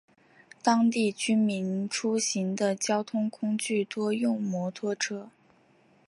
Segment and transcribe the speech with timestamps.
[0.63, 5.29] 当地居民出行的交通工具多用摩托车。